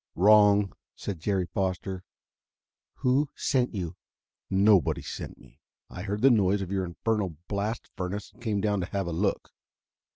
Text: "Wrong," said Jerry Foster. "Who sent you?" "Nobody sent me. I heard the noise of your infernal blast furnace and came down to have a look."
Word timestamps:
"Wrong," 0.15 0.73
said 0.95 1.19
Jerry 1.19 1.45
Foster. 1.45 2.03
"Who 3.05 3.29
sent 3.35 3.75
you?" 3.75 3.97
"Nobody 4.49 5.03
sent 5.03 5.37
me. 5.37 5.59
I 5.91 6.01
heard 6.01 6.23
the 6.23 6.31
noise 6.31 6.63
of 6.63 6.71
your 6.71 6.85
infernal 6.85 7.37
blast 7.47 7.87
furnace 7.95 8.31
and 8.33 8.41
came 8.41 8.61
down 8.61 8.79
to 8.79 8.87
have 8.87 9.05
a 9.05 9.11
look." 9.13 9.51